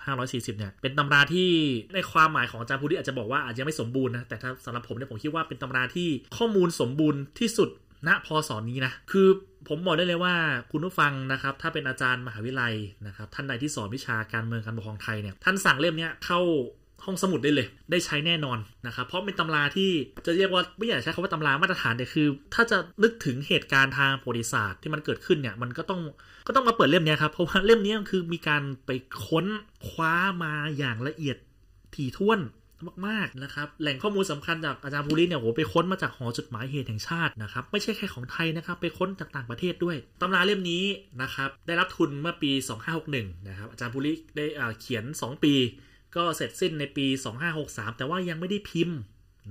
[0.00, 1.50] 2540 เนี่ยเป็นตำราที่
[1.94, 7.70] ในความหมายของอาจารย์ภูริอาจจะบอกว่าอาจจะไม่สมบูรณ์นะแต่ถ้าสำหรับผมเนี่ยผมคิดว่าเป็นตำราที่ข้อมูลสมบูรณ์ที่สุด
[8.08, 9.28] ณพศนี้นะ คือ
[9.68, 10.34] ผมบอกได้เลยว่า
[10.70, 12.74] คุณผู้ฟังนะครับ ถ้าเป็นอาจารย์มหาวิทยาลัย
[13.06, 16.40] นะครับ ท่านใดที่สอนวิชาการเมืองการปกครองไทยเนี่ย ท่านสั่งเล่มนี้เข้า
[17.04, 19.90] ห้องสมุดได้เลย ได้ใช้แน่นอนนะครับ เพราะเป็นตำราที่
[20.26, 26.00] จะเรียกว่าไม่อยากใช้คำว่าตำรามาตรฐานแต่คือ ถ้าจะนึกถึงเหตุการณ์ทางประวัติศาสตร์ที่มันเกิดขึ้นเนี่ย มันก็ต้อง
[26.46, 28.90] ก็ต้องมาเปิดเล่มนี้ครับ เพราะว่าเล่มนี้คือมีการไป
[29.26, 29.46] ค้น
[29.88, 31.36] คว้ามาอย่างละเอียด
[31.94, 32.38] ถี่ถ้วน
[33.06, 40.84] มากๆนะครับแหล่งข้อมูลสำคัญจากอาจารย์ภูริเนี่ยโหไปค้นมาจากหอจดหมายเหตุแห่งชาตินะครับไม่ใช่แค่ของไทยนะครับไปค้นจากต่างประเทศด้วยตำราเล่มนี้
[41.22, 42.50] นะครับได้รับทุนเมื่อปี
[42.98, 44.46] 2561นะครับอาจารย์ภูริได้
[44.80, 45.54] เขียน 2 ปี
[46.16, 47.06] ก็เสร็จสิ้นในปี
[47.52, 48.98] 2563 แต่ว่ายังไม่ได้พิมพ์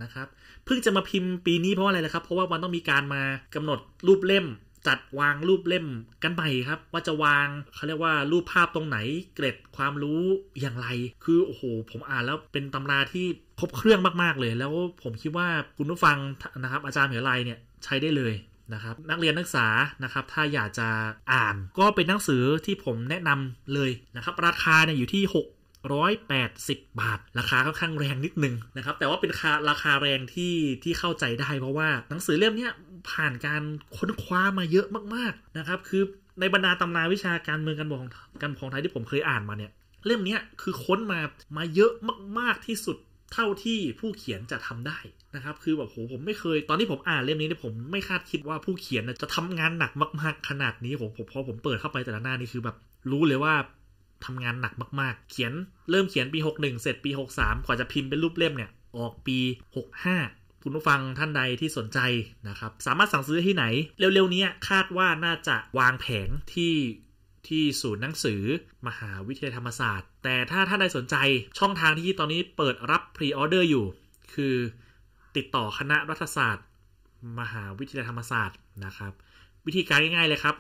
[0.03, 0.27] นะครับ
[0.65, 3.23] เพิ่งจะมาพิมพ์ปีนี้เพราะอะไรนะครับ เพราะว่ามันต้องมีการมา
[3.55, 4.45] กำหนดรูปเล่ม
[4.87, 5.87] จัดวางรูปเล่ม
[6.23, 8.97] กันใหม่ครับ ว่าจะวางเขาเรียกว่ารูปภาพตรงไหน
[9.35, 10.21] เกร็ดความรู้
[10.59, 10.87] อย่างไร
[11.23, 13.25] คือโอ้โห ผมอ่านแล้วเป็นตำราที่
[13.59, 16.17] ครบเครื่องมากๆเลย แล้วผมคิดว่าคุณผู้ฟัง
[16.63, 18.33] นะครับ อาจารย์เหมลัยเนี่ยใช้ได้เลย
[18.73, 19.67] นะครับนักเรียนนักศึกษา
[20.03, 20.89] นะครับถ้าอยากจะ
[21.33, 32.67] อ่านก็เป็นหนังสือที่ผมแนะนำเลยนะครับราคาเนี่ยอยู่ที่ 6 180 บาท ราคาค่อนข้างแรงนิดนึงนะครับ แต่ว่าเป็นราราคาแรงที่ที่เข้าใจได้ เพราะว่าหนังสือเล่มนี้
[33.11, 33.63] ผ่านการ
[33.97, 36.03] ค้นคว้ามาเยอะมากๆนะครับ คือ
[36.39, 38.11] ในบรรดาตำราวิชาการเมืองการปกครอง
[38.41, 39.71] การปกครองไทยที่ผมเคยอ่านมาเนี่ย
[40.05, 41.19] เล่มนี้คือค้นมา
[41.57, 41.91] มาเยอะ
[42.39, 42.97] มาก ๆที่สุด
[43.33, 44.99] เท่าที่ผู้เขียนจะทำได้
[45.35, 52.75] นะครับ คือแบบโหผมไม่เคยตอนที่ผมอ่านเล่มนี้เนี่ยผมไม่คาดคิดว่าผู้เขียนจะทำงานหนักมาก ๆขนาดนี้ผมพอผมเปิดเข้าไปแต่ละหน้านี่คือแบบ
[53.11, 53.53] รู้เลยว่า
[54.25, 55.53] ทำงานหนักมากๆ เขียน
[55.89, 59.37] เริ่มเขียนปี 61 เสร็จปี 63 กว่าจะพิมพ์เป็นรูปเล่มเนี่ย ออกปี
[60.01, 61.99] 65 คุณผู้ฟังท่านใดที่สนใจ
[62.47, 63.65] นะครับ สามารถสั่งซื้อที่ไหน
[63.99, 66.75] เร็วๆนี้คาดว่าน่าจะวางแผงที่
[67.47, 68.41] ที่ศูนย์หนังสือ
[68.87, 71.15] มหาวิทยาลัยธรรมศาสตร์ แต่ถ้าท่านใดสนใจ
[71.59, 73.85] ช่องทางที่ตอนนี้เปิดรับพรีออเดอร์อยู่
[74.33, 74.55] คือ
[75.35, 76.65] ติดต่อคณะรัฐศาสตร์
[77.39, 79.13] มหาวิทยาลัยธรรมศาสตร์นะครับ
[79.65, 80.55] วิธีการง่ายๆเลยครับ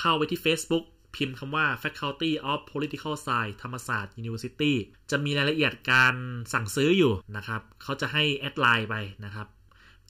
[0.00, 0.84] เข้าไปที่ Facebook
[1.16, 4.72] พิมพ์คำว่า Faculty of Political Science ธรรมศาสตร์ University
[5.10, 6.14] จะมีรายละเอียดการ
[6.52, 9.46] สั่งซื้ออยู่นะครับ เขาจะให้ add LINE ไปนะครับ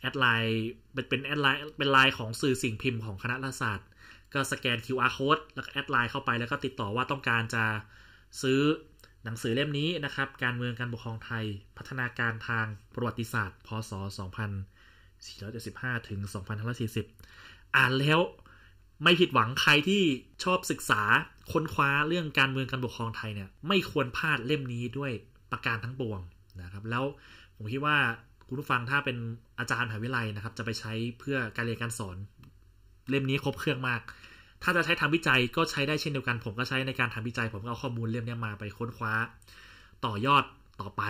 [0.01, 3.89] add LINE เป็นเป็น add LINE เป็นไลน์ของสื่อสิ่งพิมพ์ของคณะรัฐศาสตร์
[4.35, 7.65] ก็สแกน QR code แล้วก็ add LINE เข้าไปแล้วก็ติดต่อว่าต้องการจะ
[8.43, 8.61] ซื้อ
[9.25, 11.45] หนังสือเล่มนี้นะครับ การเมืองการปกครองไทย
[11.77, 13.93] พัฒนาการทางประวัติศาสตร์ พศ
[15.15, 16.21] 2475 ถึง
[16.99, 18.21] 2540 อ่านแล้ว
[19.03, 20.03] ไม่ผิดหวังใครที่
[20.45, 21.03] ชอบศึกษา
[21.53, 25.13] ค้นคว้าเรื่องการเมืองการปกครองไทยเนี่ยไม่ควรพลาดเล่มนี้ด้วย
[25.53, 26.21] ประการทั้งปวง
[26.63, 27.05] นะครับ แล้ว
[27.57, 27.97] ผมคิดว่า
[28.49, 29.17] คุณผู้ฟังถ้าเป็น
[29.59, 32.17] อาจารย์มหาวิทยาลัยนะครับ จะไปใช้เพื่อการเรียนการสอน
[33.11, 34.01] เล่มนี้ครบเครื่องมาก
[34.63, 39.13] ถ้าจะใช้ทำวิจัยก็ใช้ได้เช่นเดียวกัน ผมก็ใช้ในการทำวิจัย ผมก็เอาข้อมูลเล่มนี้มาไปค้นคว้า
[40.05, 40.45] ต่อยอด
[40.81, 41.03] ต่อไป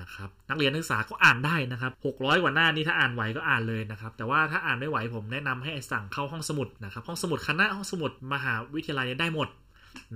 [0.00, 9.48] นะครับนักเรียนนักศึกษาก็อ่านได้นะครับ600กว่าหน้านี่ถ้าอ่านไหวก็อ่านเลยนะครับแต่ว่าถ้าอ่านไม่ไหวผมแนะนำให้สั่งเข้าห้องสมุดนะครับห้องสมุดคณะห้องสมุดมหาวิทยาลัยได้หมด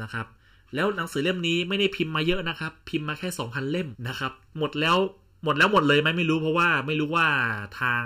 [0.03, 0.27] นะครับ
[0.75, 4.99] แล้วหนังสือเล่มนี้ไม่ได้พิมพ์มาเยอะนะครับ พิมพ์มาแค่ 2,000 เล่มนะครับ หมดแล้ว
[5.45, 7.27] หมดแล้วหมดเลยไหมไม่รู้เพราะว่าไม่รู้ว่า
[7.81, 8.03] ทาง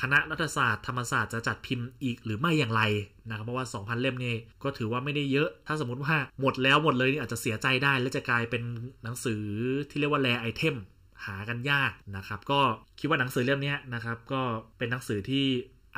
[0.00, 2.82] คณะรัฐศาสตร์ธรรมศาสตร์จะจัดพิมพ์อีกหรือไม่อย่างไร
[3.28, 8.62] นะครับเพราะว่า 2,000 เล่มนี่ก็ถือว่าไม่ได้เยอะ ถ้าสมมติว่าหมดแล้วหมดเลยนี่อาจจะเสียใจได้ และจะกลายเป็น
[9.04, 9.42] หนังสือ
[9.90, 10.76] ที่เรียกว่าแรไอเทม
[11.26, 12.60] หากันยากนะครับ ก็
[12.98, 14.42] คิดว่าหนังสือเล่มนี้นะครับ ก็
[14.78, 15.44] เป็นหนังสือที่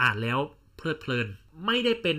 [0.01, 0.39] อ่านแล้ว
[0.77, 1.27] เพลิดเพลิน
[1.67, 2.19] ไม่ได้เป็น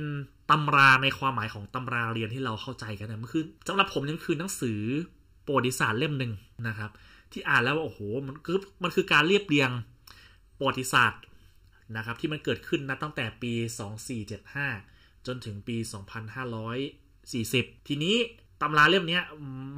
[0.51, 4.79] ตำราในความหมายของตำราเรียนที่เราเข้าใจกันนะมันคือสำหรับผมนี่มันคือหนังสือ
[5.45, 6.33] ประวัติศาสตร์เล่มหนึ่ง
[6.67, 6.91] นะครับ
[7.31, 9.69] ที่อ่านแล้วว่าโอ้โหมันคือมันคือการเรียบเรียง
[10.57, 11.21] ประวัติศาสตร์
[11.97, 13.53] นะครับ ที่มันเกิดขึ้นนะตั้งแต่ปี
[14.39, 15.77] 2475 จนถึงปี
[17.01, 18.15] 2540 ทีนี้
[18.61, 19.19] ตำราเล่มนี้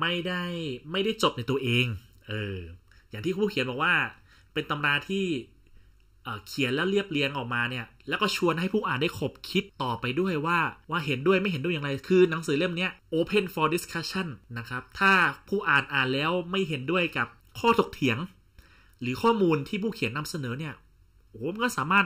[0.02, 0.44] ไม่ได้
[0.92, 1.86] ไม่ได้จบในตัวเอง
[2.28, 2.58] เออ
[3.14, 3.94] อย่างที่ผู้เขียนบอกว่า
[4.54, 5.26] เป็นตำราที่
[6.48, 10.60] เขียนแล้วเรียบเรียงออกมาเนี่ย แล้วก็ชวนให้ผู้อ่านได้ขบคิดต่อไปด้วยว่า
[10.92, 15.12] ว่าเห็นด้วยไม่เห็นด้วยอย่างไร คือหนังสือเล่มนี้ open for discussion นะครับ ถ้า
[15.48, 17.28] ผู้อ่านอ่านแล้วไม่เห็นด้วยกับ
[17.60, 18.18] ข้อถกเถียง
[19.02, 20.74] หรือข้อมูลที่ผู้เขียนนำเสนอเนี่ย
[21.30, 22.06] โอ้มันก็สามารถ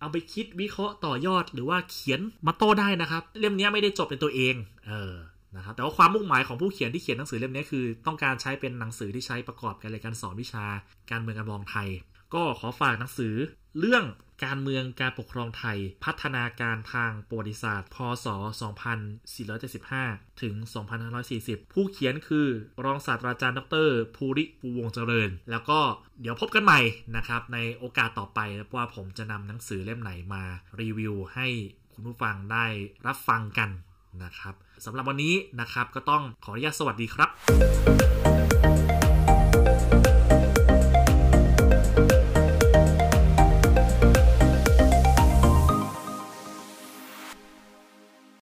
[0.00, 4.54] เอาไปคิดวิเคราะห์ต่อยอดหรือว่าเขียนมาโต้ได้นะครับ เล่มนี้ไม่ได้จบในตัวเอง
[4.86, 5.14] เออ
[5.56, 10.64] นะครับแต่ว่าความมุ่งหมายของผู้เขียนที่เขียนหนังสือเล่มนี้คือ ต้องการใช้เป็นหนังสือที่ใช้ประกอบการเรียนการสอนวิชา
[11.10, 11.88] การเมืองการปกครองไทย
[12.34, 13.34] ก็ขอฝากหนังสือ
[13.78, 14.04] เรื่อง
[14.44, 18.26] การเมืองการปกครองไทย พัฒนาการทางประวัติศาสตร์ พศ
[19.54, 20.54] 2475 ถึง
[21.14, 22.48] 2540 ผู้เขียนคือ
[22.84, 25.80] รองศาสตราจารย์ดรภูริภูวงเจริญ แล้วก็
[26.20, 26.80] เดี๋ยวพบกันใหม่
[27.16, 28.40] นะครับ ในโอกาสต่อไป
[28.74, 30.42] ว่าผมจะนำหนังสือเล่มไหนมา
[30.80, 31.46] รีวิวให้
[31.92, 32.66] คุณผู้ฟังได้
[33.06, 33.70] รับฟังกัน
[34.22, 38.21] นะครับสำหรับวันนี้นะครับก็ต้องขออนุญาตสวัสดีครับ